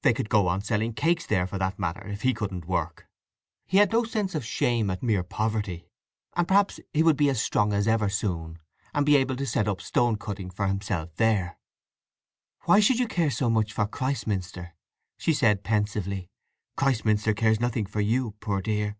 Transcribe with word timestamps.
They 0.00 0.14
could 0.14 0.30
go 0.30 0.48
on 0.48 0.62
selling 0.62 0.94
cakes 0.94 1.26
there, 1.26 1.46
for 1.46 1.58
that 1.58 1.78
matter, 1.78 2.00
if 2.08 2.22
he 2.22 2.32
couldn't 2.32 2.64
work. 2.66 3.06
He 3.66 3.76
had 3.76 3.92
no 3.92 4.04
sense 4.04 4.34
of 4.34 4.42
shame 4.42 4.88
at 4.88 5.02
mere 5.02 5.22
poverty; 5.22 5.90
and 6.34 6.48
perhaps 6.48 6.80
he 6.94 7.02
would 7.02 7.18
be 7.18 7.28
as 7.28 7.42
strong 7.42 7.74
as 7.74 7.86
ever 7.86 8.08
soon, 8.08 8.58
and 8.94 9.06
able 9.06 9.36
to 9.36 9.44
set 9.44 9.68
up 9.68 9.82
stone 9.82 10.16
cutting 10.16 10.48
for 10.48 10.66
himself 10.66 11.14
there. 11.16 11.58
"Why 12.64 12.80
should 12.80 12.98
you 12.98 13.06
care 13.06 13.30
so 13.30 13.50
much 13.50 13.70
for 13.70 13.86
Christminster?" 13.86 14.72
she 15.18 15.34
said 15.34 15.62
pensively. 15.62 16.30
"Christminster 16.78 17.34
cares 17.34 17.60
nothing 17.60 17.84
for 17.84 18.00
you, 18.00 18.30
poor 18.40 18.62
dear!" 18.62 18.96